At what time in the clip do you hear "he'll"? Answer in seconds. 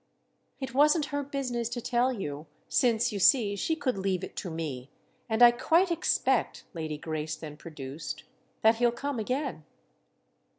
8.77-8.91